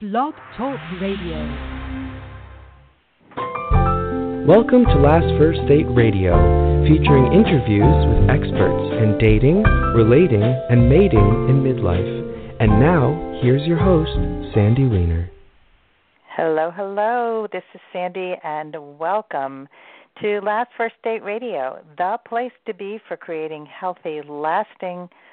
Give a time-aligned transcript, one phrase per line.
[0.00, 1.38] Blog Talk Radio.
[4.44, 6.34] Welcome to Last First Date Radio,
[6.82, 9.62] featuring interviews with experts in dating,
[9.94, 12.58] relating, and mating in midlife.
[12.58, 14.10] And now, here's your host,
[14.52, 15.30] Sandy Weiner.
[16.36, 17.46] Hello, hello.
[17.52, 19.68] This is Sandy, and welcome
[20.20, 25.24] to Last First Date Radio, the place to be for creating healthy, lasting relationships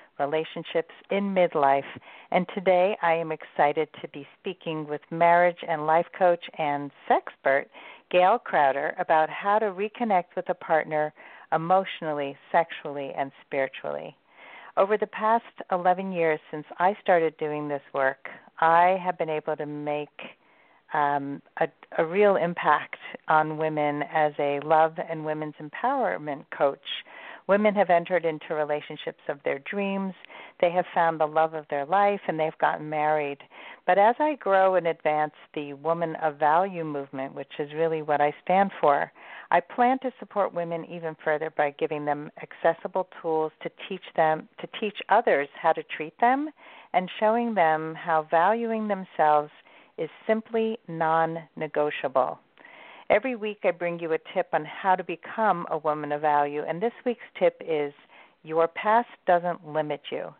[1.09, 1.83] in midlife.
[2.31, 7.65] And today I am excited to be speaking with marriage and life coach and sexpert
[8.11, 11.13] Gail Crowder about how to reconnect with a partner
[11.53, 14.15] emotionally, sexually, and spiritually.
[14.77, 18.27] Over the past 11 years since I started doing this work,
[18.59, 20.09] I have been able to make
[20.93, 21.67] um, a,
[21.97, 26.79] a real impact on women as a love and women's empowerment coach
[27.47, 30.13] Women have entered into relationships of their dreams.
[30.59, 33.39] They have found the love of their life and they've gotten married.
[33.85, 38.21] But as I grow and advance the Woman of Value movement, which is really what
[38.21, 39.11] I stand for,
[39.49, 44.47] I plan to support women even further by giving them accessible tools to teach them
[44.59, 46.49] to teach others how to treat them
[46.93, 49.51] and showing them how valuing themselves
[49.97, 52.39] is simply non-negotiable.
[53.11, 56.63] Every week, I bring you a tip on how to become a woman of value,
[56.65, 57.91] and this week's tip is
[58.41, 60.33] Your past doesn't limit you.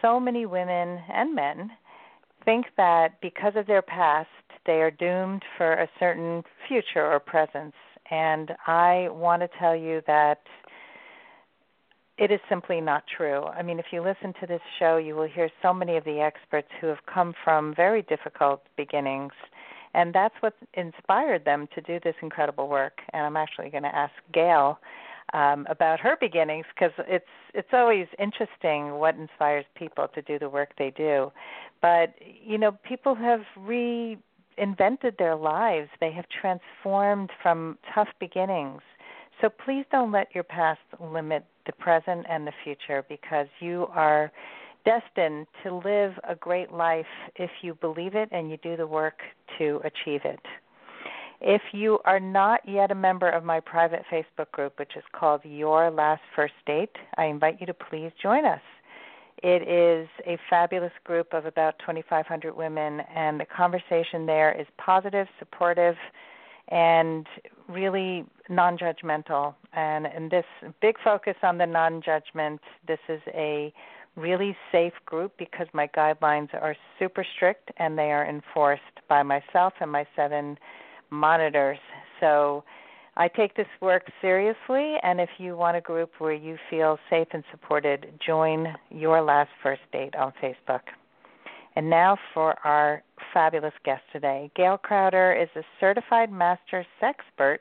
[0.00, 1.72] So many women and men
[2.44, 4.28] think that because of their past,
[4.66, 7.74] they are doomed for a certain future or presence.
[8.08, 10.38] And I want to tell you that
[12.18, 13.46] it is simply not true.
[13.46, 16.20] I mean, if you listen to this show, you will hear so many of the
[16.20, 19.32] experts who have come from very difficult beginnings
[19.94, 23.00] and that's what inspired them to do this incredible work.
[23.12, 24.78] And I'm actually going to ask Gail
[25.32, 27.24] um, about her beginnings because it's
[27.54, 31.32] it's always interesting what inspires people to do the work they do.
[31.80, 35.88] But you know, people have reinvented their lives.
[36.00, 38.82] They have transformed from tough beginnings.
[39.40, 44.30] So please don't let your past limit the present and the future because you are
[44.84, 49.20] destined to live a great life if you believe it and you do the work
[49.58, 50.40] to achieve it.
[51.40, 55.40] If you are not yet a member of my private Facebook group, which is called
[55.44, 58.60] Your Last First Date, I invite you to please join us.
[59.42, 65.26] It is a fabulous group of about 2,500 women, and the conversation there is positive,
[65.38, 65.96] supportive,
[66.68, 67.26] and
[67.68, 69.54] really non judgmental.
[69.72, 70.44] And, and this
[70.82, 73.72] big focus on the non judgment, this is a
[74.16, 79.72] really safe group because my guidelines are super strict and they are enforced by myself
[79.80, 80.58] and my seven
[81.10, 81.78] monitors.
[82.20, 82.64] So
[83.16, 87.28] I take this work seriously, and if you want a group where you feel safe
[87.32, 90.80] and supported, join Your Last First Date on Facebook.
[91.76, 94.50] And now for our fabulous guest today.
[94.56, 97.58] Gail Crowder is a certified master sexpert,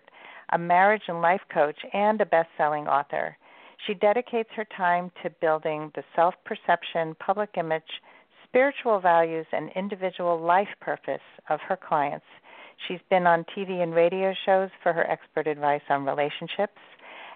[0.52, 3.38] a marriage and life coach, and a best selling author.
[3.86, 8.02] She dedicates her time to building the self perception, public image,
[8.44, 12.26] spiritual values, and individual life purpose of her clients.
[12.88, 16.80] She's been on TV and radio shows for her expert advice on relationships,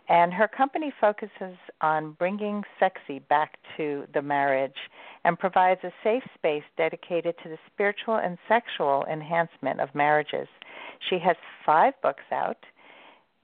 [0.10, 4.90] and her company focuses on bringing sexy back to the marriage
[5.24, 10.48] and provides a safe space dedicated to the spiritual and sexual enhancement of marriages.
[11.10, 12.58] She has five books out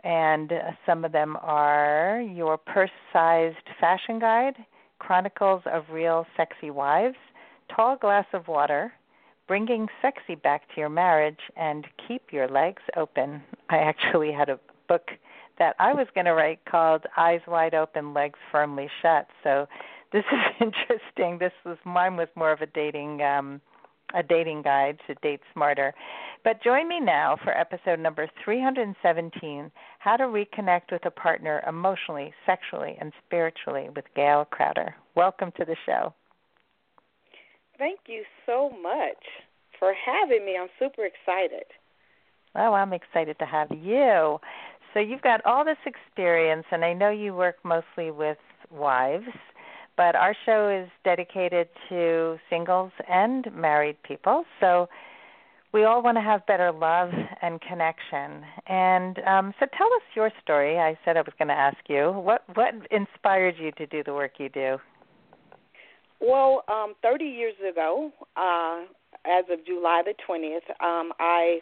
[0.04, 4.56] and uh, some of them are Your Purse Sized Fashion Guide,
[5.00, 7.18] Chronicles of Real Sexy Wives,
[7.76, 8.94] Tall Glass of Water,
[9.48, 13.42] Bringing Sexy Back to Your Marriage, and Keep Your Legs Open.
[13.70, 15.10] I actually had a book
[15.58, 19.28] that I was going to write called Eyes Wide Open, Legs Firmly Shut.
[19.44, 19.68] So
[20.12, 21.38] this is interesting.
[21.40, 23.62] This was mine was more of a dating um
[24.16, 25.94] a dating guide to date smarter.
[26.44, 32.34] But join me now for episode number 317 How to Reconnect with a Partner Emotionally,
[32.46, 34.96] Sexually, and Spiritually with Gail Crowder.
[35.14, 36.14] Welcome to the show.
[37.78, 39.24] Thank you so much
[39.78, 40.58] for having me.
[40.58, 41.66] I'm super excited.
[42.56, 44.40] Oh, I'm excited to have you.
[44.94, 48.38] So, you've got all this experience, and I know you work mostly with
[48.72, 49.28] wives
[50.00, 54.46] but our show is dedicated to singles and married people.
[54.62, 54.88] So
[55.72, 57.12] we all want to have better love
[57.42, 58.44] and connection.
[58.68, 60.78] And um, so tell us your story.
[60.78, 64.14] I said I was going to ask you what what inspired you to do the
[64.14, 64.78] work you do.
[66.22, 68.82] Well, um, 30 years ago, uh,
[69.26, 71.60] as of July the 20th, um, I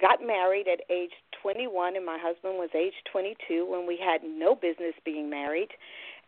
[0.00, 1.12] got married at age
[1.42, 5.68] 21, and my husband was age 22 when we had no business being married.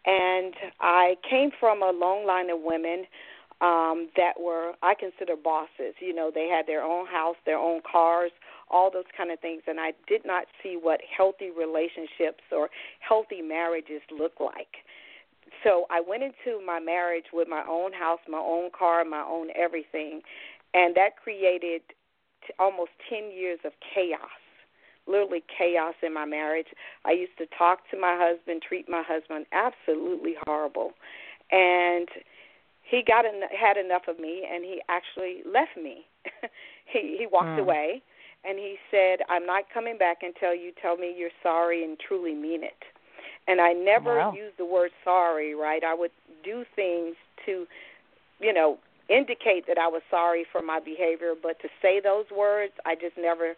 [0.04, 3.06] And I came from a long line of women
[3.60, 5.94] um, that were I consider bosses.
[6.00, 8.30] You know, they had their own house, their own cars,
[8.70, 12.68] all those kind of things, and I did not see what healthy relationships or
[13.00, 14.84] healthy marriages look like.
[15.64, 19.48] So I went into my marriage with my own house, my own car, my own
[19.56, 20.20] everything,
[20.74, 21.82] and that created
[22.46, 24.28] t- almost 10 years of chaos
[25.06, 26.66] literally chaos in my marriage.
[27.04, 30.92] I used to talk to my husband, treat my husband absolutely horrible,
[31.52, 32.08] and
[32.88, 36.06] he got en- had enough of me, and he actually left me.
[36.86, 37.60] he he walked mm.
[37.60, 38.02] away,
[38.48, 42.34] and he said, "I'm not coming back until you tell me you're sorry and truly
[42.34, 42.84] mean it."
[43.48, 44.32] And I never wow.
[44.32, 45.54] used the word sorry.
[45.54, 45.82] Right?
[45.84, 46.12] I would
[46.44, 47.66] do things to,
[48.40, 48.78] you know,
[49.08, 53.16] indicate that I was sorry for my behavior, but to say those words, I just
[53.18, 53.54] never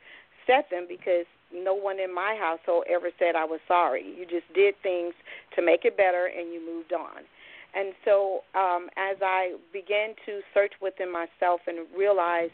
[0.46, 4.04] said them because no one in my household ever said I was sorry.
[4.04, 5.14] You just did things
[5.56, 7.24] to make it better and you moved on.
[7.74, 12.50] And so um, as I began to search within myself and realize,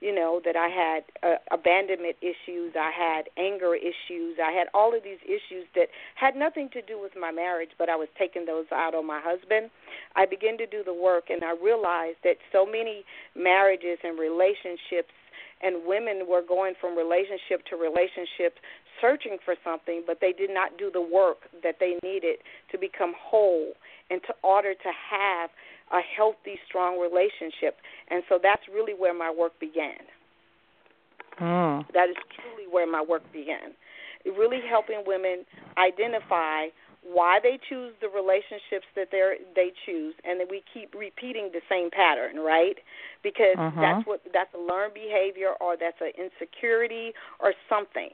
[0.00, 4.96] you know, that I had uh, abandonment issues, I had anger issues, I had all
[4.96, 8.44] of these issues that had nothing to do with my marriage, but I was taking
[8.44, 9.70] those out on my husband.
[10.16, 13.04] I began to do the work and I realized that so many
[13.36, 15.14] marriages and relationships
[15.62, 18.58] and women were going from relationship to relationship
[19.00, 22.38] searching for something, but they did not do the work that they needed
[22.70, 23.72] to become whole
[24.12, 25.48] and to order to have
[25.92, 27.80] a healthy, strong relationship.
[28.08, 30.04] And so that's really where my work began.
[31.40, 31.84] Mm.
[31.94, 33.72] That is truly where my work began.
[34.24, 35.44] Really helping women
[35.78, 36.68] identify
[37.02, 41.60] why they choose the relationships that they they choose, and that we keep repeating the
[41.68, 42.78] same pattern, right?
[43.24, 43.80] Because uh-huh.
[43.80, 47.10] that's what that's a learned behavior, or that's an insecurity,
[47.40, 48.10] or something.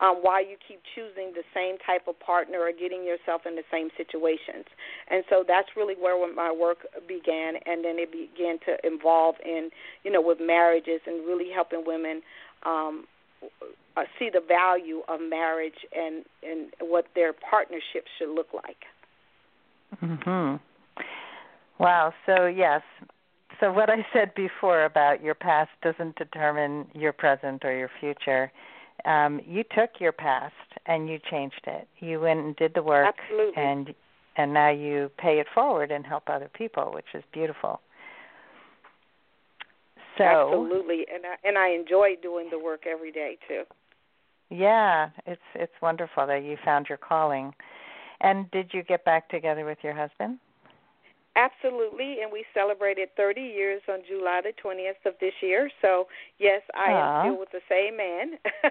[0.00, 3.64] Um, why you keep choosing the same type of partner or getting yourself in the
[3.70, 4.64] same situations,
[5.10, 9.70] and so that's really where my work began, and then it began to involve in
[10.02, 12.22] you know with marriages and really helping women
[12.64, 13.04] um,
[13.96, 18.84] uh, see the value of marriage and and what their partnership should look like.
[20.02, 20.60] Mhm.
[21.78, 22.14] Wow.
[22.26, 22.82] So yes.
[23.58, 28.50] So what I said before about your past doesn't determine your present or your future.
[29.04, 30.54] Um, you took your past
[30.86, 31.88] and you changed it.
[31.98, 33.62] You went and did the work, Absolutely.
[33.62, 33.94] and
[34.36, 37.80] and now you pay it forward and help other people, which is beautiful.
[40.18, 43.62] So absolutely, and I, and I enjoy doing the work every day too.
[44.50, 47.54] Yeah, it's it's wonderful that you found your calling.
[48.20, 50.38] And did you get back together with your husband?
[51.36, 55.70] Absolutely, and we celebrated 30 years on July the 20th of this year.
[55.80, 56.06] So,
[56.38, 57.24] yes, I Aww.
[57.24, 58.38] am still with the same man.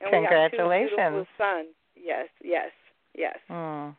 [0.00, 0.92] and Congratulations.
[0.96, 1.68] We have two sons.
[1.96, 2.70] Yes, yes,
[3.16, 3.36] yes.
[3.50, 3.96] Mm.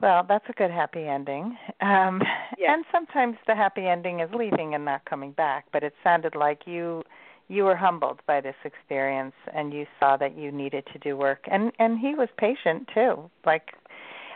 [0.00, 1.56] Well, that's a good happy ending.
[1.82, 2.22] Um,
[2.58, 2.70] yes.
[2.72, 5.66] And sometimes the happy ending is leaving and not coming back.
[5.72, 7.02] But it sounded like you
[7.48, 11.44] you were humbled by this experience, and you saw that you needed to do work.
[11.50, 13.28] And and he was patient too.
[13.44, 13.74] Like,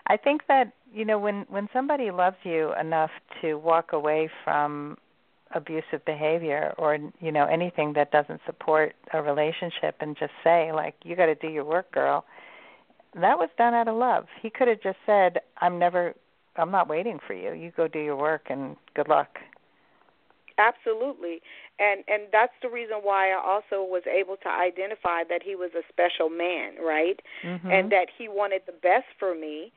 [0.06, 3.10] I think that you know when when somebody loves you enough
[3.40, 4.98] to walk away from
[5.54, 10.94] abusive behavior or you know anything that doesn't support a relationship and just say like
[11.04, 12.24] you got to do your work girl
[13.14, 14.26] that was done out of love.
[14.42, 16.14] He could have just said, "I'm never,
[16.56, 17.52] I'm not waiting for you.
[17.52, 19.38] You go do your work and good luck."
[20.56, 21.42] Absolutely,
[21.80, 25.70] and and that's the reason why I also was able to identify that he was
[25.74, 27.18] a special man, right?
[27.42, 27.68] Mm-hmm.
[27.68, 29.72] And that he wanted the best for me,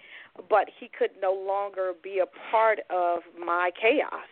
[0.48, 4.30] but he could no longer be a part of my chaos.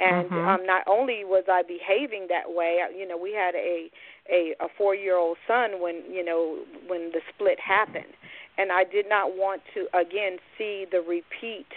[0.00, 0.48] And mm-hmm.
[0.48, 3.88] um, not only was I behaving that way, you know, we had a
[4.28, 6.58] a, a four year old son when you know
[6.88, 8.18] when the split happened,
[8.58, 11.70] and I did not want to again see the repeat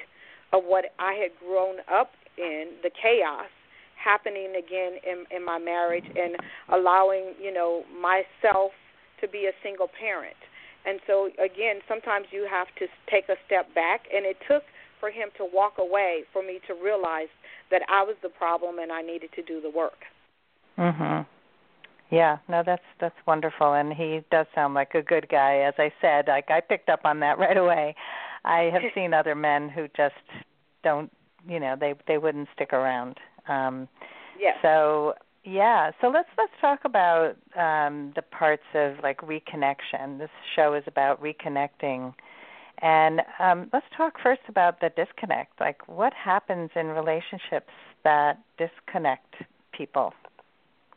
[0.51, 3.53] of what I had grown up in, the chaos
[4.03, 6.35] happening again in in my marriage, and
[6.71, 8.71] allowing you know myself
[9.21, 10.37] to be a single parent.
[10.85, 14.63] And so again, sometimes you have to take a step back, and it took
[14.99, 17.31] for him to walk away for me to realize
[17.71, 20.05] that I was the problem and I needed to do the work.
[20.77, 21.25] Mhm.
[22.09, 25.57] Yeah, no, that's that's wonderful, and he does sound like a good guy.
[25.57, 27.95] As I said, like I picked up on that right away.
[28.45, 30.15] I have seen other men who just
[30.83, 31.11] don't,
[31.47, 33.19] you know, they they wouldn't stick around.
[33.47, 33.87] Um,
[34.39, 34.55] yes.
[34.61, 40.17] So yeah, so let's let's talk about um, the parts of like reconnection.
[40.17, 42.13] This show is about reconnecting,
[42.81, 45.59] and um, let's talk first about the disconnect.
[45.59, 47.71] Like, what happens in relationships
[48.03, 49.35] that disconnect
[49.73, 50.13] people?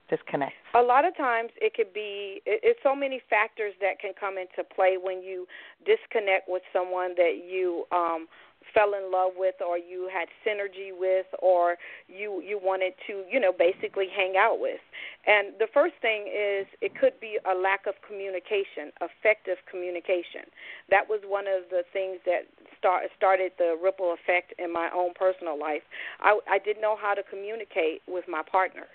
[0.08, 0.54] disconnect?
[0.74, 4.62] A lot of times it could be it's so many factors that can come into
[4.62, 5.46] play when you
[5.84, 8.28] disconnect with someone that you um
[8.72, 11.76] fell in love with or you had synergy with or
[12.08, 14.80] you you wanted to you know basically hang out with.
[15.26, 20.48] And the first thing is it could be a lack of communication effective communication.
[20.90, 22.46] That was one of the things that
[22.78, 25.82] start started the ripple effect in my own personal life.
[26.20, 28.86] I i didn't know how to communicate with my partner.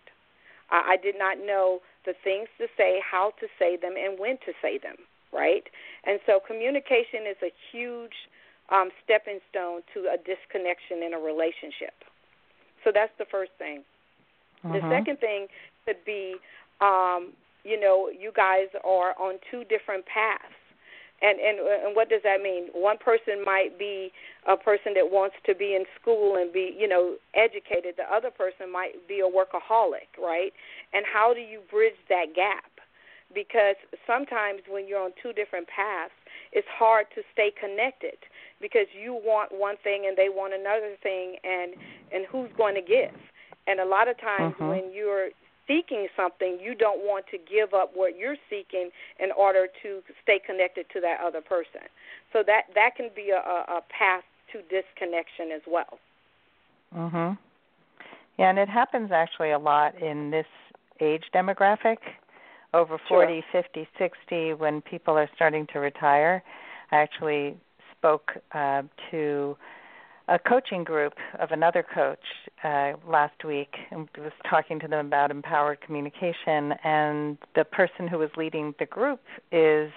[0.69, 4.37] I, I did not know the things to say how to say them and when
[4.45, 4.97] to say them
[5.31, 5.63] right?
[6.03, 8.27] And so communication is a huge
[8.71, 11.93] um, stepping stone to a disconnection in a relationship.
[12.83, 13.83] So that's the first thing.
[14.63, 14.73] Mm-hmm.
[14.73, 15.47] The second thing
[15.85, 16.35] could be,
[16.79, 20.55] um, you know, you guys are on two different paths.
[21.21, 22.73] And, and and what does that mean?
[22.73, 24.11] One person might be
[24.49, 27.93] a person that wants to be in school and be, you know, educated.
[27.95, 30.51] The other person might be a workaholic, right?
[30.93, 32.73] And how do you bridge that gap?
[33.35, 33.75] Because
[34.07, 36.17] sometimes when you're on two different paths,
[36.51, 38.17] it's hard to stay connected
[38.61, 41.73] because you want one thing and they want another thing and
[42.13, 43.15] and who's going to give?
[43.67, 44.67] And a lot of times mm-hmm.
[44.67, 45.29] when you're
[45.67, 48.89] seeking something you don't want to give up what you're seeking
[49.19, 51.81] in order to stay connected to that other person.
[52.33, 55.99] So that that can be a, a path to disconnection as well.
[56.95, 57.37] Mhm
[58.41, 60.47] yeah and it happens actually a lot in this
[60.99, 61.97] age demographic.
[62.73, 63.63] Over 40 sure.
[63.63, 66.41] 50 60 when people are starting to retire
[66.91, 67.57] i actually
[68.01, 68.81] spoke uh,
[69.11, 69.55] to
[70.27, 72.23] a coaching group of another coach
[72.63, 76.73] uh, last week and was talking to them about empowered communication.
[76.83, 79.91] And the person who was leading the group is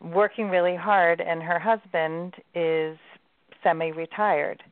[0.00, 2.96] working really hard and her husband is
[3.62, 4.62] semi retired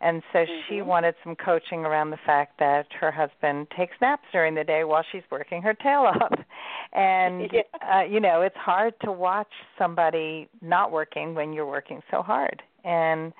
[0.00, 0.52] and so mm-hmm.
[0.68, 4.84] she wanted some coaching around the fact that her husband takes naps during the day
[4.84, 6.32] while she's working her tail off.
[6.92, 7.60] And yeah.
[7.82, 12.62] uh, you know, it's hard to watch somebody not working when you're working so hard.
[12.84, 13.32] And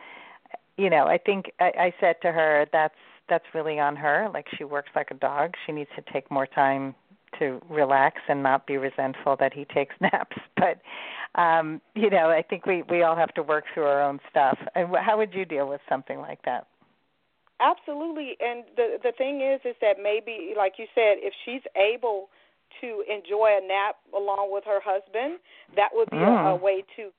[0.76, 2.94] you know, I think I, I said to her that's
[3.28, 4.28] that's really on her.
[4.32, 5.54] Like she works like a dog.
[5.64, 6.94] She needs to take more time
[7.38, 10.36] to relax and not be resentful that he takes naps.
[10.56, 10.80] But
[11.40, 14.58] um, you know, I think we we all have to work through our own stuff.
[14.74, 16.66] And how would you deal with something like that?
[17.60, 22.30] Absolutely, and the the thing is, is that maybe, like you said, if she's able
[22.80, 25.38] to enjoy a nap along with her husband.
[25.76, 26.26] That would be mm.
[26.26, 27.10] a, a way to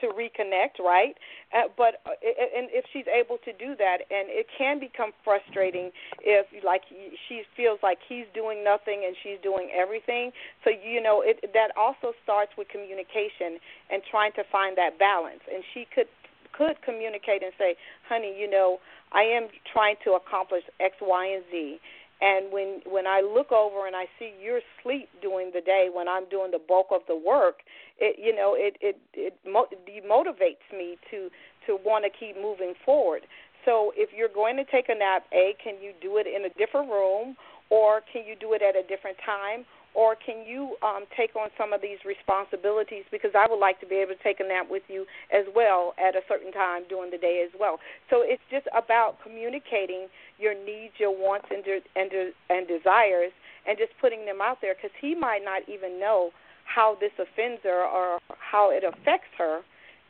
[0.00, 1.14] to reconnect, right?
[1.52, 5.90] Uh, but uh, and if she's able to do that, and it can become frustrating
[6.20, 6.82] if like
[7.28, 10.32] she feels like he's doing nothing and she's doing everything.
[10.64, 13.58] So you know it that also starts with communication
[13.90, 15.42] and trying to find that balance.
[15.52, 16.08] And she could
[16.56, 17.76] could communicate and say,
[18.08, 18.80] "Honey, you know,
[19.12, 21.80] I am trying to accomplish X, Y, and Z."
[22.24, 26.08] And when when I look over and I see you're asleep during the day when
[26.08, 27.60] I'm doing the bulk of the work,
[27.98, 31.28] it you know it it it demotivates me to
[31.66, 33.22] to want to keep moving forward.
[33.66, 36.52] So if you're going to take a nap, a can you do it in a
[36.56, 37.36] different room,
[37.68, 41.48] or can you do it at a different time, or can you um, take on
[41.56, 43.04] some of these responsibilities?
[43.10, 45.94] Because I would like to be able to take a nap with you as well
[45.98, 47.78] at a certain time during the day as well.
[48.10, 50.08] So it's just about communicating
[50.38, 53.32] your needs, your wants, and de- and de- and desires,
[53.66, 54.74] and just putting them out there.
[54.74, 56.30] Because he might not even know
[56.64, 59.62] how this offends her or how it affects her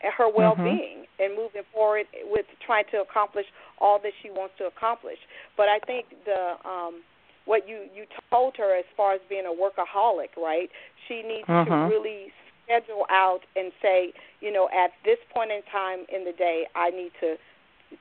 [0.03, 0.39] and her Mm-hmm.
[0.39, 1.23] well-being mm-hmm.
[1.23, 3.47] and moving forward with trying to accomplish
[3.81, 5.19] all that she wants to accomplish.
[5.57, 7.03] But I think the um
[7.45, 10.71] what you you told her as far as being a workaholic, right?
[11.09, 11.71] She needs mm-hmm.
[11.71, 12.33] to really
[12.65, 16.91] schedule out and say, you know, at this point in time in the day, I
[16.91, 17.37] need to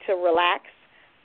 [0.08, 0.66] to relax.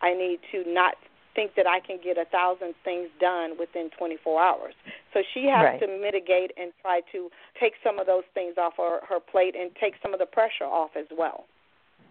[0.00, 0.94] I need to not
[1.34, 4.74] think that I can get a thousand things done within 24 hours.
[5.14, 5.80] So she has right.
[5.80, 9.70] to mitigate and try to take some of those things off her, her plate and
[9.80, 11.46] take some of the pressure off as well.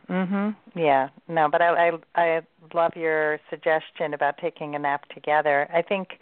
[0.10, 0.56] Mhm.
[0.76, 1.10] Yeah.
[1.28, 2.42] No, but I, I I
[2.74, 5.68] love your suggestion about taking a nap together.
[5.74, 6.20] I think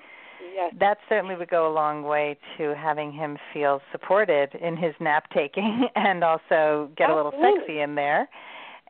[0.55, 0.73] yes.
[0.79, 5.25] that certainly would go a long way to having him feel supported in his nap
[5.33, 7.11] taking, and also get Absolutely.
[7.11, 8.27] a little sexy in there.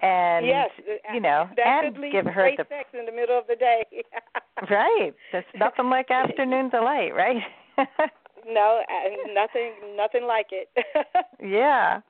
[0.01, 0.69] And yes,
[1.13, 3.85] you know, that and give her the sex in the middle of the day.
[4.69, 5.13] right.
[5.31, 7.41] There's nothing like afternoon delight, right?
[8.45, 10.69] no, uh, nothing, nothing like it.
[11.41, 12.01] yeah.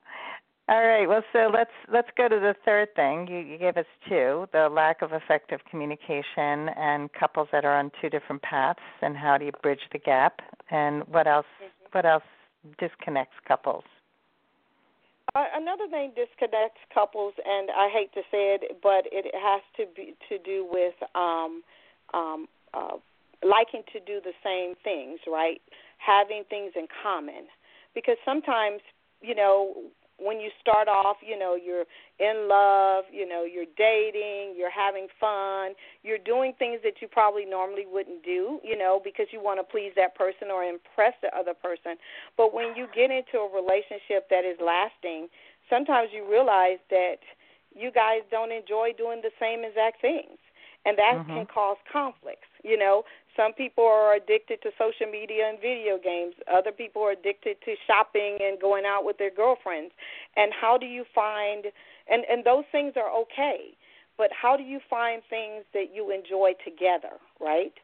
[0.68, 1.06] All right.
[1.06, 3.28] Well, so let's let's go to the third thing.
[3.30, 7.92] You, you gave us two: the lack of effective communication and couples that are on
[8.00, 10.40] two different paths, and how do you bridge the gap?
[10.70, 11.46] And what else?
[11.62, 11.86] Mm-hmm.
[11.92, 12.24] What else
[12.80, 13.84] disconnects couples?
[15.36, 19.84] Uh, another thing disconnects couples, and I hate to say it, but it has to
[19.94, 21.62] be to do with um,
[22.12, 22.96] um, uh,
[23.44, 25.60] liking to do the same things, right?
[25.98, 27.46] Having things in common,
[27.94, 28.80] because sometimes
[29.20, 29.76] you know
[30.18, 31.84] when you start off, you know, you're
[32.18, 37.44] in love, you know, you're dating, you're having fun, you're doing things that you probably
[37.44, 41.28] normally wouldn't do, you know, because you want to please that person or impress the
[41.36, 41.96] other person.
[42.36, 45.28] But when you get into a relationship that is lasting,
[45.68, 47.20] sometimes you realize that
[47.76, 50.40] you guys don't enjoy doing the same exact things.
[50.86, 51.34] And that mm-hmm.
[51.34, 52.48] can cause conflicts.
[52.62, 53.02] You know,
[53.36, 56.34] some people are addicted to social media and video games.
[56.50, 59.92] Other people are addicted to shopping and going out with their girlfriends.
[60.36, 61.66] And how do you find
[62.08, 63.76] and and those things are okay,
[64.16, 67.74] but how do you find things that you enjoy together, right?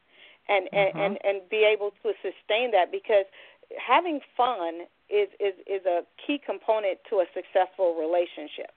[0.49, 0.97] And mm-hmm.
[0.97, 3.25] and, and and be able to sustain that because
[3.77, 8.73] having fun is is is a key component to a successful relationship.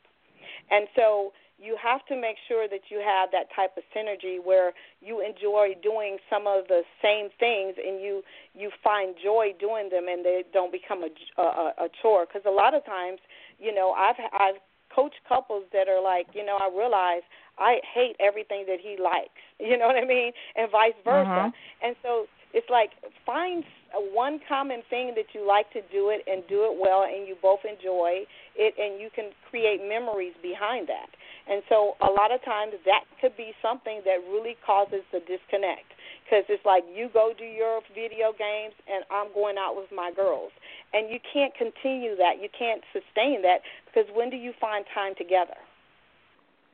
[0.70, 4.72] And so you have to make sure that you have that type of synergy where
[5.00, 8.22] you enjoy doing some of the same things and you
[8.54, 11.10] you find joy doing them and they don't become a
[11.40, 12.26] a, a chore.
[12.26, 13.18] Because a lot of times
[13.58, 14.60] you know I've I've
[14.94, 17.22] coached couples that are like you know I realize
[17.58, 20.32] I hate everything that he likes you know what I mean?
[20.56, 21.28] And vice versa.
[21.28, 21.86] Mm-hmm.
[21.86, 22.90] and so it's like
[23.24, 23.64] find
[24.12, 27.36] one common thing that you like to do it and do it well and you
[27.40, 28.24] both enjoy
[28.56, 31.08] it and you can create memories behind that
[31.48, 35.86] and so a lot of times that could be something that really causes the disconnect
[36.26, 40.10] because it's like you go do your video games and I'm going out with my
[40.10, 40.50] girls.
[40.92, 42.42] And you can't continue that.
[42.42, 45.56] You can't sustain that because when do you find time together?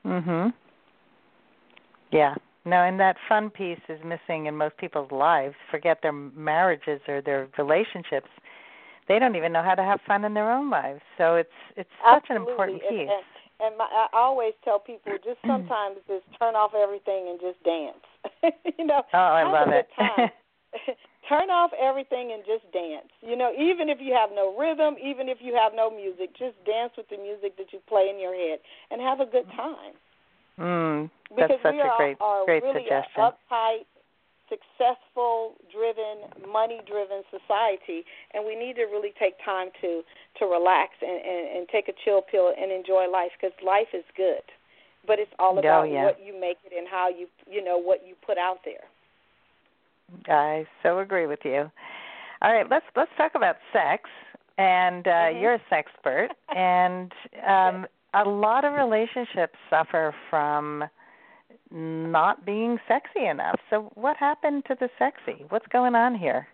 [0.05, 0.55] Mhm.
[2.11, 2.35] Yeah.
[2.65, 5.55] No, and that fun piece is missing in most people's lives.
[5.71, 8.29] Forget their marriages or their relationships.
[9.09, 11.03] They don't even know how to have fun in their own lives.
[11.19, 12.37] So it's it's such Absolutely.
[12.37, 12.91] an important piece.
[13.01, 13.25] And, and,
[13.63, 18.05] and my, I always tell people just sometimes just turn off everything and just dance.
[18.79, 19.89] you know, oh, I love it.
[21.29, 23.13] turn off everything and just dance.
[23.21, 26.57] You know, even if you have no rhythm, even if you have no music, just
[26.65, 28.59] dance with the music that you play in your head
[28.91, 29.95] and have a good time.
[30.61, 33.25] Mm, because that's such we are, a great, are great really suggestion.
[33.25, 33.89] an uptight,
[34.53, 38.05] successful, driven, money-driven society,
[38.35, 40.03] and we need to really take time to
[40.39, 44.05] to relax and and, and take a chill pill and enjoy life because life is
[44.17, 44.45] good,
[45.07, 46.05] but it's all about oh, yeah.
[46.05, 48.85] what you make it and how you you know what you put out there.
[50.29, 51.71] I so agree with you.
[52.43, 54.05] All right, let's let's talk about sex.
[54.59, 55.41] And uh, mm-hmm.
[55.41, 57.11] you're a sex expert, and
[57.49, 60.85] um, a lot of relationships suffer from
[61.73, 63.59] not being sexy enough.
[63.71, 65.45] So, what happened to the sexy?
[65.49, 66.47] What's going on here?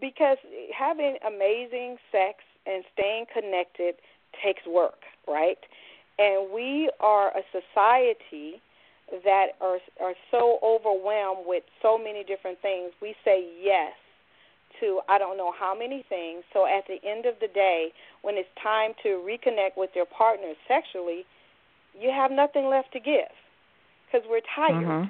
[0.00, 0.38] Because
[0.76, 3.96] having amazing sex and staying connected
[4.42, 5.58] takes work, right?
[6.18, 8.60] And we are a society
[9.24, 12.92] that are are so overwhelmed with so many different things.
[13.02, 13.92] We say yes
[14.80, 16.44] to I don't know how many things.
[16.52, 17.92] So at the end of the day,
[18.22, 21.24] when it's time to reconnect with your partner sexually,
[21.98, 23.32] you have nothing left to give
[24.06, 24.84] because we're tired.
[24.84, 25.08] Mm-hmm.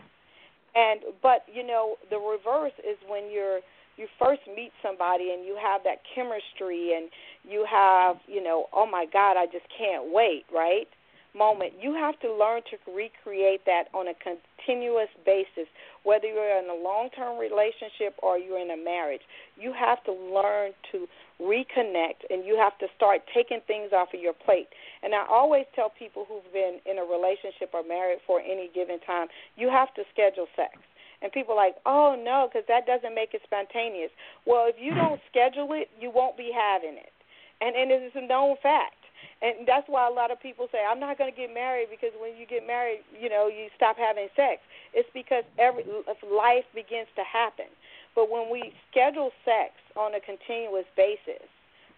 [0.76, 3.60] And but you know the reverse is when you're
[3.96, 7.08] you first meet somebody and you have that chemistry and
[7.48, 10.88] you have you know oh my god I just can't wait right
[11.34, 11.74] moment.
[11.80, 15.68] You have to learn to recreate that on a continuous basis,
[16.02, 19.22] whether you're in a long term relationship or you're in a marriage.
[19.58, 21.06] You have to learn to
[21.40, 24.68] reconnect and you have to start taking things off of your plate.
[25.02, 29.00] And I always tell people who've been in a relationship or married for any given
[29.00, 30.78] time, you have to schedule sex.
[31.22, 34.10] And people are like, oh no, because that doesn't make it spontaneous.
[34.46, 37.12] Well, if you don't schedule it, you won't be having it.
[37.60, 39.03] And, and it is a known fact
[39.44, 42.16] and that's why a lot of people say I'm not going to get married because
[42.16, 44.64] when you get married, you know, you stop having sex.
[44.96, 45.84] It's because every
[46.24, 47.68] life begins to happen.
[48.16, 51.44] But when we schedule sex on a continuous basis,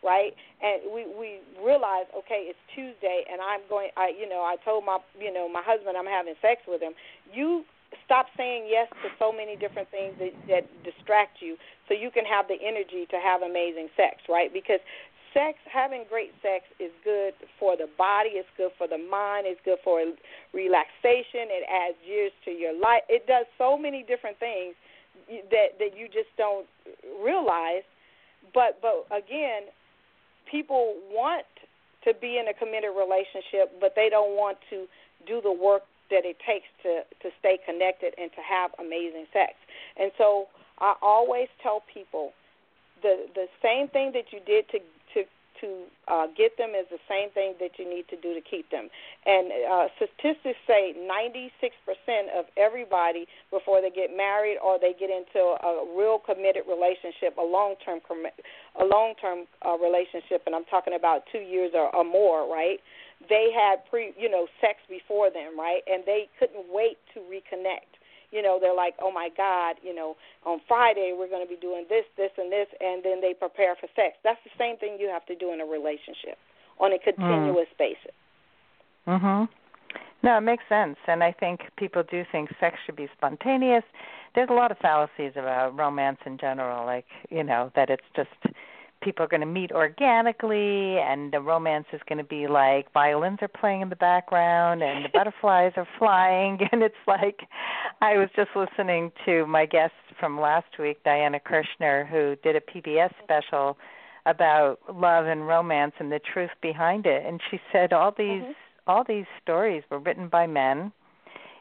[0.03, 0.35] right?
[0.59, 3.91] And we we realize, okay, it's Tuesday, and I'm going.
[3.97, 6.93] I you know I told my you know my husband I'm having sex with him.
[7.33, 7.65] You
[8.05, 11.57] stop saying yes to so many different things that, that distract you,
[11.89, 14.53] so you can have the energy to have amazing sex, right?
[14.53, 14.81] Because
[15.37, 19.61] sex, having great sex is good for the body, it's good for the mind, it's
[19.65, 20.01] good for
[20.55, 23.05] relaxation, it adds years to your life.
[23.09, 24.75] It does so many different things
[25.53, 26.67] that that you just don't
[27.21, 27.85] realize.
[28.55, 29.69] But but again,
[30.51, 31.45] people want
[32.05, 34.87] to be in a committed relationship, but they don't want to
[35.27, 39.53] do the work that it takes to to stay connected and to have amazing sex.
[40.01, 42.33] And so I always tell people
[43.03, 44.79] the the same thing that you did to
[45.61, 48.71] to uh, get them is the same thing that you need to do to keep
[48.71, 48.89] them.
[49.25, 51.51] And uh, statistics say 96%
[52.37, 57.45] of everybody before they get married or they get into a real committed relationship, a
[57.45, 62.79] long-term a long-term uh, relationship, and I'm talking about two years or, or more, right?
[63.29, 65.81] They had pre, you know, sex before them, right?
[65.87, 67.96] And they couldn't wait to reconnect
[68.31, 71.61] you know they're like oh my god you know on friday we're going to be
[71.61, 74.17] doing this this and this and then they prepare for sex.
[74.25, 76.39] That's the same thing you have to do in a relationship
[76.79, 77.79] on a continuous mm.
[77.79, 78.15] basis.
[79.07, 79.49] Mhm
[80.23, 83.85] no it makes sense and i think people do think sex should be spontaneous.
[84.35, 88.55] There's a lot of fallacies about romance in general like you know that it's just
[89.03, 93.39] people are going to meet organically and the romance is going to be like violins
[93.43, 97.41] are playing in the background and the butterflies are flying and it's like
[98.01, 102.61] I was just listening to my guest from last week Diana Kirschner who did a
[102.61, 103.77] PBS special
[104.25, 108.53] about love and romance and the truth behind it and she said all these mm-hmm.
[108.87, 110.93] all these stories were written by men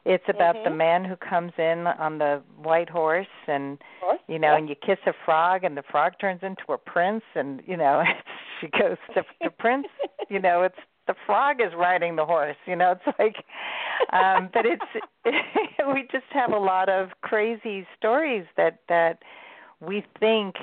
[0.05, 0.69] it's about mm-hmm.
[0.69, 3.79] the man who comes in on the white horse and
[4.27, 7.61] you know, and you kiss a frog and the frog turns into a prince and
[7.65, 8.03] you know,
[8.61, 9.87] she goes to the prince,
[10.29, 13.35] you know, it's the frog is riding the horse, you know, it's like
[14.13, 14.85] um but it's
[15.93, 19.19] we just have a lot of crazy stories that that
[19.79, 20.55] we think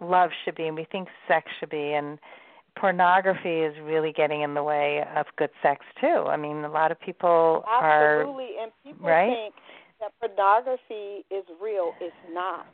[0.00, 2.18] love should be and we think sex should be and
[2.76, 6.24] pornography is really getting in the way of good sex too.
[6.28, 7.84] I mean, a lot of people Absolutely.
[7.86, 9.30] are Absolutely, and people right?
[9.30, 9.54] think
[10.00, 11.92] that pornography is real.
[12.00, 12.66] It's not.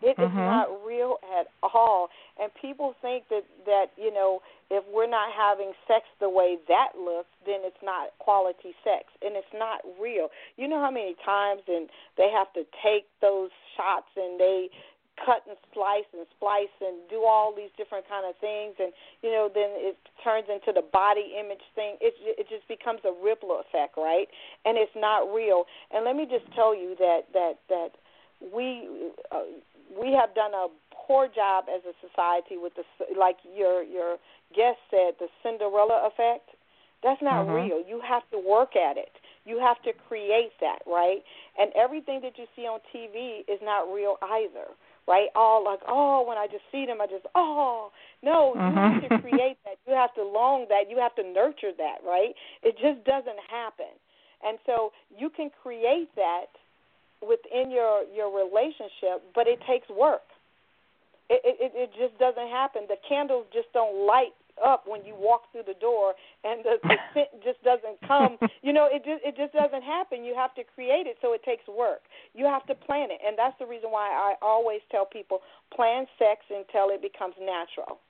[0.00, 0.30] It mm-hmm.
[0.30, 2.08] is not real at all.
[2.40, 6.90] And people think that that you know if we're not having sex the way that
[6.98, 10.28] looks, then it's not quality sex, and it's not real.
[10.56, 14.68] You know how many times and they have to take those shots and they
[15.24, 19.30] cut and slice and splice and do all these different kind of things and you
[19.30, 21.96] know then it turns into the body image thing.
[22.00, 24.28] It it just becomes a ripple effect right?
[24.64, 25.64] And it's not real.
[25.90, 27.90] And let me just tell you that that that
[28.40, 28.88] we
[29.32, 29.46] uh,
[29.94, 32.84] we have done a poor job as a society with the
[33.18, 34.16] like your your
[34.54, 36.50] guest said the Cinderella effect.
[37.02, 37.54] That's not mm-hmm.
[37.54, 37.80] real.
[37.86, 39.14] You have to work at it.
[39.46, 41.22] You have to create that right?
[41.58, 44.74] And everything that you see on TV is not real either
[45.08, 45.28] right?
[45.34, 47.90] All like, oh, when I just see them, I just, oh,
[48.22, 48.76] no, you mm-hmm.
[48.76, 49.80] have to create that.
[49.88, 50.90] You have to long that.
[50.90, 52.36] You have to nurture that, right?
[52.62, 53.96] It just doesn't happen.
[54.44, 56.52] And so you can create that
[57.20, 60.22] within your your relationship, but it takes work.
[61.28, 62.82] It it it just doesn't happen.
[62.86, 66.96] The candles just don't light up when you walk through the door and the, the
[67.14, 68.38] scent just doesn't come.
[68.62, 70.24] You know it just it just doesn't happen.
[70.24, 72.02] You have to create it so it takes work.
[72.34, 73.20] You have to plan it.
[73.24, 75.40] And that's the reason why i always tell people
[75.74, 78.00] plan sex until it becomes natural.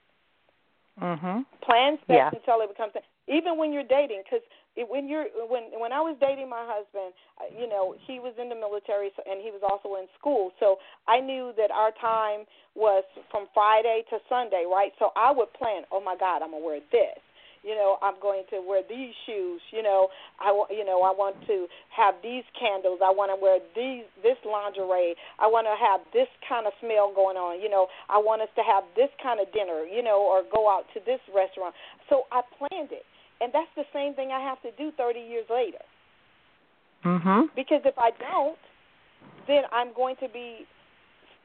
[1.01, 2.29] Mhm plan sex yeah.
[2.33, 2.93] until it becomes
[3.27, 4.43] even when you're dating because
[4.87, 7.11] when you're when when I was dating my husband,
[7.51, 10.51] you know, he was in the military and he was also in school.
[10.59, 14.91] So I knew that our time was from Friday to Sunday, right?
[14.99, 17.19] So I would plan, "Oh my god, I'm going to wear this."
[17.59, 19.59] You know, I'm going to wear these shoes.
[19.71, 20.07] You know,
[20.39, 20.71] I want.
[20.71, 23.03] You know, I want to have these candles.
[23.03, 25.19] I want to wear these this lingerie.
[25.39, 27.59] I want to have this kind of smell going on.
[27.59, 29.83] You know, I want us to have this kind of dinner.
[29.83, 31.75] You know, or go out to this restaurant.
[32.07, 33.03] So I planned it
[33.41, 35.83] and that's the same thing I have to do 30 years later.
[37.03, 37.49] Mhm.
[37.55, 38.59] Because if I don't,
[39.47, 40.67] then I'm going to be,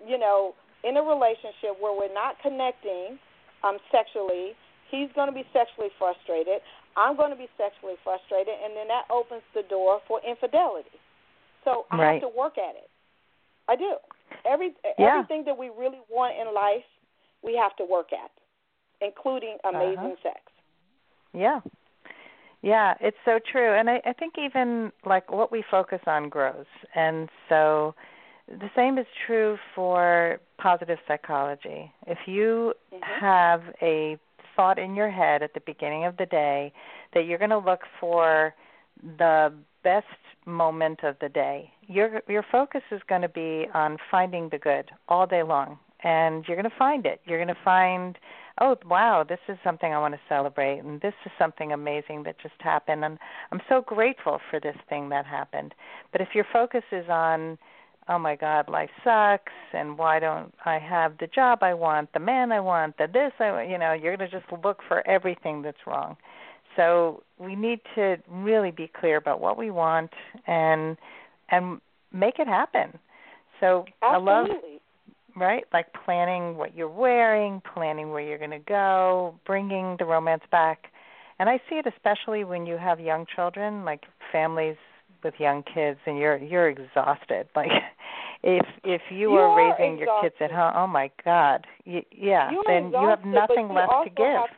[0.05, 3.19] you know, in a relationship where we're not connecting
[3.63, 4.55] um, sexually.
[4.91, 6.61] He's going to be sexually frustrated.
[6.97, 11.01] I'm going to be sexually frustrated, and then that opens the door for infidelity.
[11.65, 12.13] So I right.
[12.21, 12.91] have to work at it.
[13.69, 13.97] I do.
[14.45, 15.17] Every yeah.
[15.17, 16.85] everything that we really want in life,
[17.43, 18.31] we have to work at,
[19.01, 20.23] including amazing uh-huh.
[20.23, 20.41] sex.
[21.33, 21.61] Yeah.
[22.65, 23.79] Yeah, it's so true.
[23.79, 26.65] And I, I think even like what we focus on grows.
[26.95, 27.95] And so
[28.49, 31.93] the same is true for positive psychology.
[32.07, 33.21] If you mm-hmm.
[33.21, 34.17] have a
[34.57, 36.73] thought in your head at the beginning of the day
[37.13, 38.55] that you're going to look for
[39.19, 40.07] the best
[40.47, 44.91] moment of the day, your your focus is going to be on finding the good
[45.11, 45.79] all day long.
[46.03, 47.21] And you're going to find it.
[47.27, 48.17] You're going to find
[48.61, 52.39] oh wow this is something i want to celebrate and this is something amazing that
[52.41, 53.19] just happened and
[53.53, 55.75] i'm so grateful for this thing that happened.
[56.13, 57.59] But if your focus is on
[58.09, 62.21] oh my god life sucks and why don't i have the job i want the
[62.21, 65.63] man i want the this i you know you're going to just look for everything
[65.63, 66.17] that's wrong.
[66.77, 70.11] So we need to really be clear about what we want
[70.47, 70.97] and
[71.51, 71.81] and
[72.13, 72.99] make it happen.
[73.61, 74.33] So Absolutely.
[74.33, 74.49] i love
[75.37, 75.65] right?
[75.73, 80.87] Like planning what you're wearing, planning where you're going to go, bringing the romance back.
[81.39, 84.77] And I see it especially when you have young children, like families
[85.25, 87.49] with young kids and you're you're exhausted.
[87.57, 87.71] Like
[88.43, 90.07] if if you, you are, raising exhausted.
[90.07, 91.67] your kids at home, oh my god.
[91.87, 94.51] Y- yeah, you then you have nothing left to give.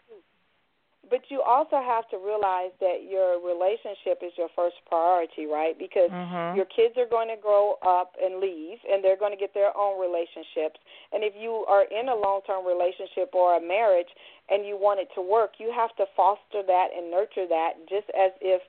[1.08, 5.78] But you also have to realize that your relationship is your first priority, right?
[5.78, 6.56] Because Mhm.
[6.56, 9.76] your kids are going to grow up and leave, and they're going to get their
[9.76, 10.80] own relationships.
[11.12, 14.12] And if you are in a long-term relationship or a marriage
[14.48, 18.08] and you want it to work, you have to foster that and nurture that, just
[18.10, 18.62] as if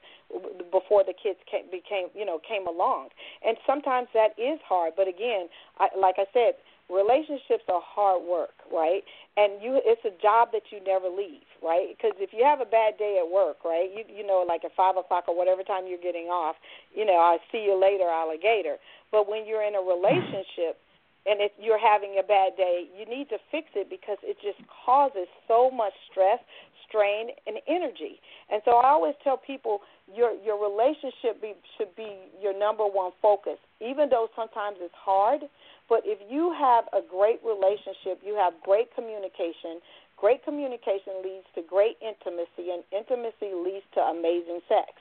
[0.72, 3.10] before the kids came, became, you know, came along.
[3.42, 4.96] And sometimes that is hard.
[4.96, 6.56] But again, I, like I said,
[6.90, 9.04] relationships are hard work, right?
[9.36, 11.92] And you, it's a job that you never leave, right?
[11.92, 14.72] Because if you have a bad day at work, right, you you know, like at
[14.76, 16.56] five o'clock or whatever time you're getting off,
[16.96, 18.78] you know, I see you later, alligator.
[19.12, 20.80] But when you're in a relationship
[21.28, 24.64] and if you're having a bad day, you need to fix it because it just
[24.72, 26.40] causes so much stress,
[26.88, 28.24] strain, and energy.
[28.50, 33.12] And so I always tell people your your relationship be, should be your number one
[33.22, 35.42] focus, even though sometimes it's hard.
[35.90, 39.80] But if you have a great relationship, you have great communication.
[40.18, 45.00] Great communication leads to great intimacy, and intimacy leads to amazing sex.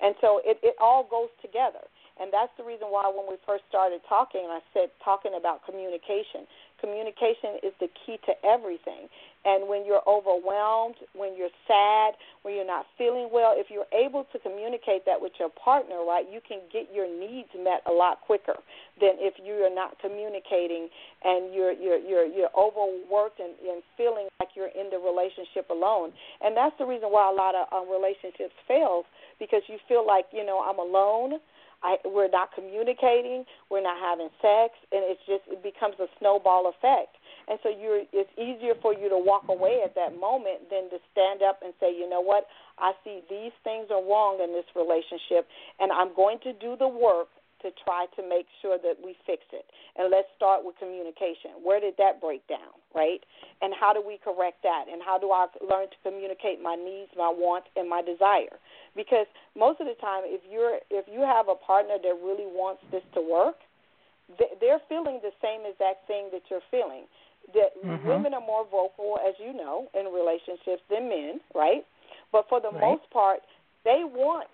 [0.00, 1.84] And so it, it all goes together.
[2.20, 6.44] And that's the reason why when we first started talking, I said talking about communication.
[6.80, 9.08] Communication is the key to everything.
[9.44, 12.12] And when you're overwhelmed, when you're sad,
[12.42, 16.24] when you're not feeling well, if you're able to communicate that with your partner, right,
[16.28, 18.56] you can get your needs met a lot quicker
[19.00, 20.88] than if you are not communicating
[21.24, 26.12] and you're you're you're you're overworked and, and feeling like you're in the relationship alone.
[26.44, 29.04] And that's the reason why a lot of um, relationships fail
[29.40, 31.40] because you feel like you know I'm alone.
[31.82, 36.68] I, we're not communicating, we're not having sex, and it's just it becomes a snowball
[36.68, 37.16] effect.
[37.48, 40.98] And so you're it's easier for you to walk away at that moment than to
[41.12, 42.46] stand up and say, you know what,
[42.78, 45.48] I see these things are wrong in this relationship,
[45.80, 47.28] and I'm going to do the work
[47.62, 49.66] to try to make sure that we fix it.
[49.96, 51.60] And let's start with communication.
[51.62, 53.20] Where did that break down, right?
[53.62, 54.86] And how do we correct that?
[54.90, 58.56] And how do I learn to communicate my needs, my wants, and my desire?
[58.96, 62.82] Because most of the time, if you're if you have a partner that really wants
[62.90, 63.56] this to work,
[64.60, 67.04] they're feeling the same exact thing that you're feeling.
[67.54, 68.06] That Mhm.
[68.06, 71.84] women are more vocal, as you know, in relationships than men, right?
[72.30, 72.80] But for the Right.
[72.80, 73.42] most part,
[73.84, 74.48] they want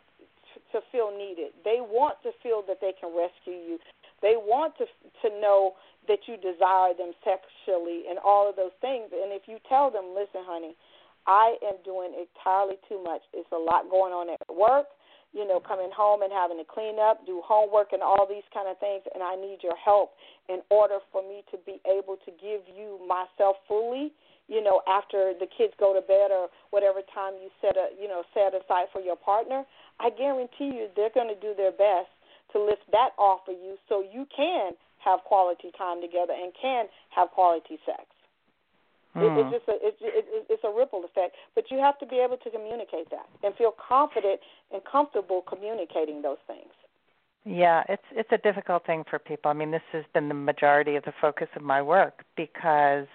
[0.73, 1.53] to feel needed.
[1.65, 3.79] They want to feel that they can rescue you.
[4.23, 5.75] They want to to know
[6.09, 9.11] that you desire them sexually and all of those things.
[9.13, 10.77] And if you tell them, "Listen, honey,
[11.27, 13.23] I am doing entirely too much.
[13.33, 14.89] It's a lot going on at work.
[15.33, 18.69] You know, coming home and having to clean up, do homework, and all these kind
[18.69, 19.03] of things.
[19.13, 20.15] And I need your help
[20.49, 24.13] in order for me to be able to give you myself fully."
[24.49, 28.09] You know, after the kids go to bed or whatever time you set a you
[28.09, 29.65] know set aside for your partner,
[29.99, 32.11] I guarantee you they're going to do their best
[32.53, 34.73] to lift that off of you so you can
[35.05, 38.07] have quality time together and can have quality sex.
[39.17, 39.39] It, Hmm.
[39.39, 42.37] it's just a it's it, it's a ripple effect, but you have to be able
[42.37, 44.41] to communicate that and feel confident
[44.73, 46.71] and comfortable communicating those things.
[47.45, 49.51] Yeah, it's it's a difficult thing for people.
[49.51, 53.07] I mean, this has been the majority of the focus of my work because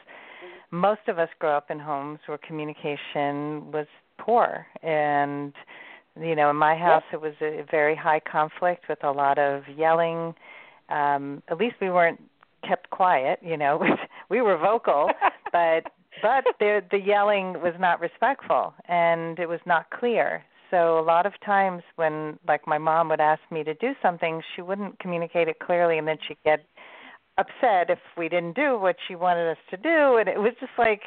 [0.72, 5.54] most of us grow up in homes where communication was poor and
[6.20, 9.64] you know, in my house it was a very high conflict with a lot of
[9.76, 10.34] yelling.
[10.90, 12.22] Um at least we weren't
[12.68, 13.82] kept quiet, you know.
[14.30, 15.10] we were vocal,
[15.52, 20.44] but but the the yelling was not respectful and it was not clear.
[20.70, 24.42] So a lot of times when like my mom would ask me to do something,
[24.56, 26.64] she wouldn't communicate it clearly and then she'd get
[27.42, 30.72] upset if we didn't do what she wanted us to do and it was just
[30.78, 31.02] like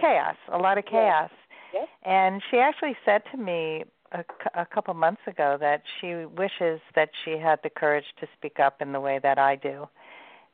[0.00, 1.30] chaos, a lot of chaos.
[1.74, 1.88] Yes.
[2.04, 4.24] And she actually said to me a,
[4.54, 8.80] a couple months ago that she wishes that she had the courage to speak up
[8.80, 9.88] in the way that I do.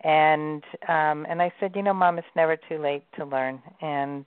[0.02, 4.26] And um and I said, you know, mom, it's never too late to learn and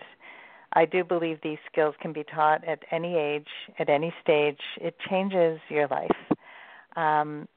[0.74, 3.48] I do believe these skills can be taught at any age,
[3.80, 4.60] at any stage.
[4.80, 6.20] It changes your life.
[6.96, 7.48] Um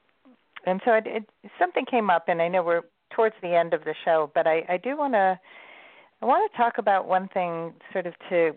[0.65, 1.23] and so it, it
[1.57, 2.83] something came up and I know we're
[3.15, 5.39] towards the end of the show, but I I do want to
[6.21, 8.53] I want to talk about one thing sort of to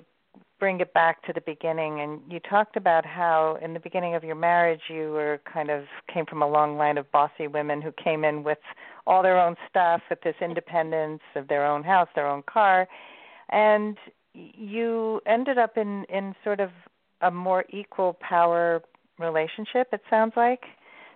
[0.61, 2.01] bring it back to the beginning.
[2.01, 5.85] And you talked about how in the beginning of your marriage you were kind of
[6.13, 8.59] came from a long line of bossy women who came in with
[9.07, 12.87] all their own stuff with this independence of their own house their own car.
[13.51, 13.99] And
[14.33, 16.71] you ended up in in sort of
[17.21, 18.83] a more equal power
[19.19, 20.63] relationship it sounds like.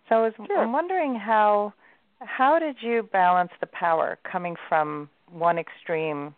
[0.09, 0.59] So I was Sure.
[0.59, 1.73] I'm wondering how
[2.21, 6.35] how did you balance the power coming from one extreme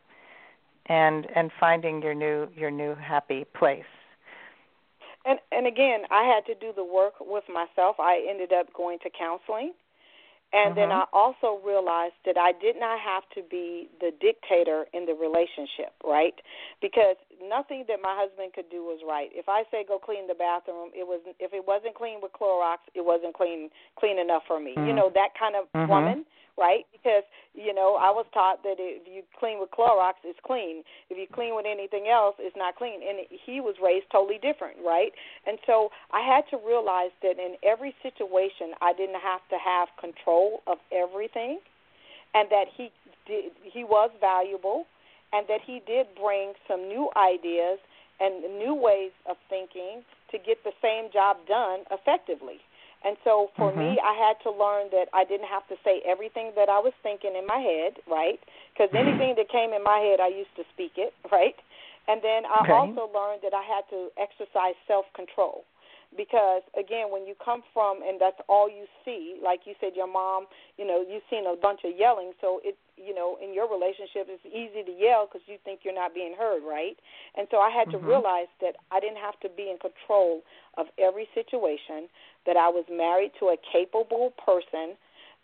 [0.87, 3.85] and and finding your new your new happy place?
[5.25, 7.97] And and again, I had to do the work with myself.
[7.99, 9.73] I ended up going to counseling
[10.53, 11.03] and then Mhm.
[11.03, 15.95] I also realized that I did not have to be the dictator in the relationship,
[16.03, 16.35] right?
[16.81, 19.31] Because nothing that my husband could do was right.
[19.33, 22.79] If I say go clean the bathroom, it was if it wasn't clean with Clorox,
[22.95, 24.73] it wasn't clean clean enough for me.
[24.75, 24.97] You Mhm.
[24.97, 25.89] know that kind of Mhm.
[25.89, 26.27] woman,
[26.59, 26.87] right?
[26.93, 30.83] Because you know I was taught that if you clean with Clorox, it's clean.
[31.09, 33.01] If you clean with anything else, it's not clean.
[33.07, 35.13] And he was raised totally different, right?
[35.47, 39.89] And so I had to realize that in every situation, I didn't have to have
[39.99, 41.59] control of everything,
[42.35, 42.91] and that he
[43.27, 44.87] did, he was valuable,
[45.33, 47.79] and that he did bring some new ideas
[48.21, 52.61] and new ways of thinking to get the same job done effectively.
[53.05, 54.03] And so for me, Mhm.
[54.05, 57.35] I had to learn that I didn't have to say everything that I was thinking
[57.35, 58.41] in my head, right?
[58.73, 61.57] Because anything that came in my head, I used to speak it, right?
[62.09, 62.73] And then I Okay.
[62.73, 65.65] also learned that I had to exercise self control.
[66.17, 70.11] Because again, when you come from and that's all you see, like you said, your
[70.11, 70.47] mom,
[70.77, 74.27] you know, you've seen a bunch of yelling, so it, you know, in your relationship,
[74.27, 76.99] it's easy to yell because you think you're not being heard, right?
[77.37, 78.09] And so I had to Mhm.
[78.09, 80.43] realize that I didn't have to be in control
[80.77, 82.11] of every situation.
[82.45, 84.99] That I was married to a capable person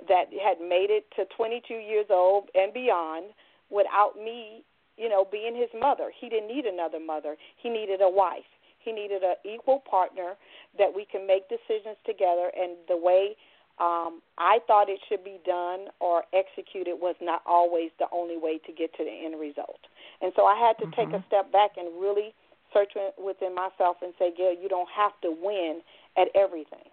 [0.08, 3.32] that had made it to 22 years old and beyond
[3.70, 4.64] without me,
[4.96, 6.10] you know, being his mother.
[6.10, 7.36] He didn't need another mother.
[7.56, 8.44] He needed a wife.
[8.86, 10.34] He needed an equal partner
[10.78, 12.52] that we can make decisions together.
[12.56, 13.36] And the way
[13.82, 18.58] um, I thought it should be done or executed was not always the only way
[18.58, 19.80] to get to the end result.
[20.22, 21.26] And so I had to take a Mhm.
[21.26, 22.32] step back and really
[22.72, 25.82] search within myself and say, Gail, you don't have to win
[26.16, 26.88] at everything,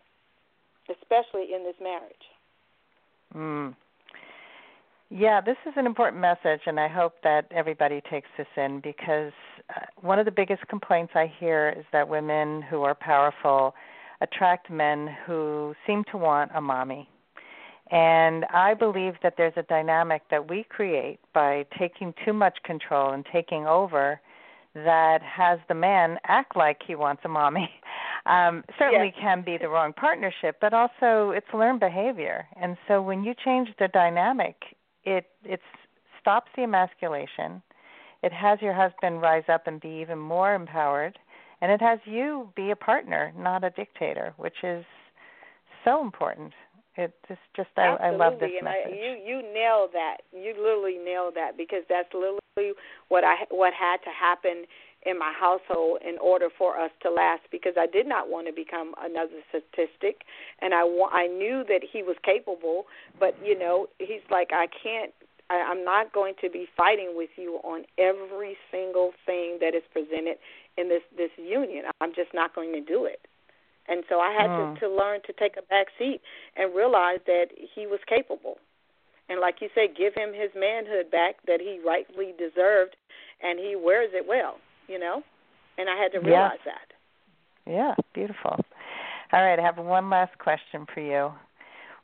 [0.89, 2.25] especially in this marriage.
[3.33, 3.75] Mm.
[5.09, 9.31] Yeah, this is an important message, and I hope that everybody takes this in because
[9.69, 13.75] uh, one of the biggest complaints I hear is that women who are powerful
[14.21, 17.07] attract men who seem to want a mommy.
[17.91, 23.11] And I believe that there's a dynamic that we create by taking too much control
[23.11, 24.19] and taking over
[24.73, 27.69] that has the man act like he wants a mommy.
[28.25, 29.21] Um, certainly Yes.
[29.21, 32.47] can be the wrong partnership, but also it's learned behavior.
[32.55, 34.55] And so when you change the dynamic,
[35.05, 35.59] it it
[36.19, 37.61] stops the emasculation.
[38.21, 41.19] It has your husband rise up and be even more empowered,
[41.61, 44.85] and it has you be a partner, not a dictator, which is
[45.83, 46.53] so important.
[46.95, 48.93] It just just I, I love this and message.
[48.93, 50.17] I, you you nailed that.
[50.31, 52.73] You literally nailed that because that's literally
[53.09, 54.65] what I what had to happen
[55.05, 57.41] in my household in order for us to last.
[57.51, 60.23] Because I did not want to become another statistic,
[60.61, 62.85] and I wa- I knew that he was capable,
[63.19, 65.11] but you know he's like I can't.
[65.49, 69.83] I, I'm not going to be fighting with you on every single thing that is
[69.91, 70.37] presented
[70.77, 71.85] in this this union.
[72.01, 73.19] I'm just not going to do it.
[73.87, 74.73] And so I had Mm.
[74.75, 76.21] to, to learn to take a back seat
[76.55, 78.57] and realize that he was capable.
[79.29, 82.95] And like you say, give him his manhood back that he rightfully deserved,
[83.41, 85.23] and he wears it well, you know?
[85.77, 86.93] And I had to realize that.
[87.65, 88.63] Yeah, beautiful.
[89.31, 91.31] All right, I have one last question for you.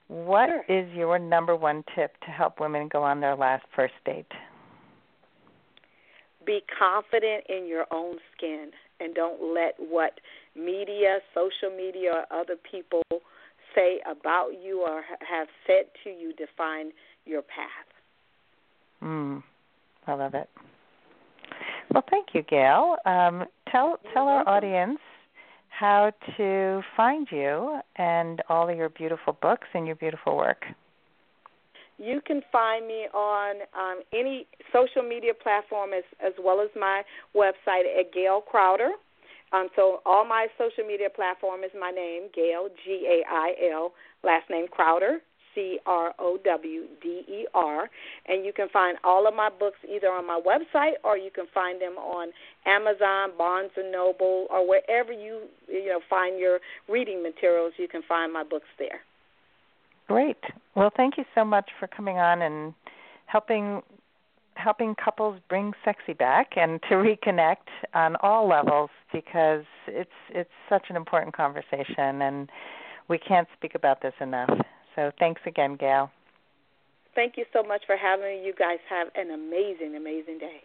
[0.08, 0.64] What Sure.
[0.68, 4.32] is your number one tip to help women go on their last first date?
[6.46, 10.20] Be confident in your own skin and don't let what
[10.56, 13.04] media, social media, or other people
[13.76, 16.92] say about you or have said to you define
[17.26, 17.88] your path.
[19.04, 19.44] Mm,
[20.08, 20.50] I love it.
[21.94, 22.98] Well, thank you, Gail.
[23.06, 25.00] Um, tell tell our audience
[25.70, 30.66] how to find you and all of your beautiful books and your beautiful work.
[31.98, 37.02] You can find me on um, any social media platform as as well as my
[37.36, 38.92] website at Gail Crowder.
[39.52, 43.94] Um, so all my social media platform is my name, Gail G A I L,
[44.24, 45.22] last name Crowder
[45.60, 47.90] C R O W D E R,
[48.28, 51.46] and you can find all of my books either on my website or you can
[51.54, 52.30] find them on
[52.66, 57.74] Amazon, Barnes and Noble, or wherever you you know find your reading materials.
[57.78, 59.02] You can find my books there.
[60.08, 60.38] Great.
[60.76, 62.74] Well, thank you so much for coming on and
[63.26, 63.82] helping
[64.56, 70.86] helping couples bring sexy back and to reconnect on all levels because it's it's such
[70.90, 72.50] an important conversation and
[73.10, 74.50] we can't speak about this enough.
[75.00, 76.12] So thanks again, Gail.
[77.16, 78.46] Thank you so much for having me.
[78.46, 80.62] You guys have an amazing, amazing day.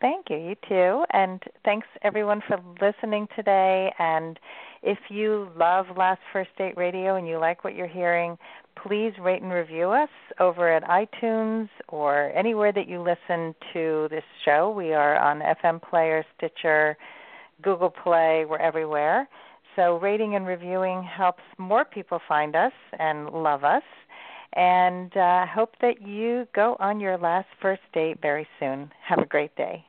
[0.00, 0.38] Thank you.
[0.38, 1.04] You too.
[1.12, 3.92] And thanks everyone for listening today.
[3.98, 4.38] And
[4.82, 8.38] if you love Last First Date Radio and you like what you're hearing,
[8.82, 10.08] please rate and review us
[10.40, 14.70] over at iTunes or anywhere that you listen to this show.
[14.70, 16.96] We are on FM Player, Stitcher,
[17.60, 19.28] Google Play, we're everywhere.
[19.76, 23.82] So, rating and reviewing helps more people find us and love us.
[24.54, 28.90] And uh, hope that you go on your last first date very soon.
[29.02, 29.84] Have a great day.